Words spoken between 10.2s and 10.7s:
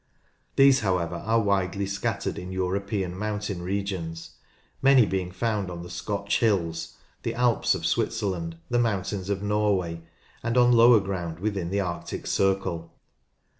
and